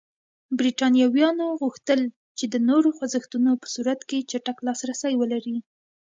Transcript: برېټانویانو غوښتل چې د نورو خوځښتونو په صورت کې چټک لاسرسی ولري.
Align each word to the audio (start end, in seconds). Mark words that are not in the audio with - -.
برېټانویانو 0.59 1.45
غوښتل 1.61 1.99
چې 2.37 2.45
د 2.53 2.55
نورو 2.69 2.89
خوځښتونو 2.97 3.51
په 3.61 3.67
صورت 3.75 3.99
کې 4.09 4.25
چټک 4.31 4.57
لاسرسی 4.67 5.13
ولري. 5.17 5.57